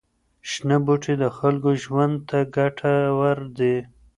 [0.49, 3.75] شنه بوټي د خلکو ژوند ته ګټور دي.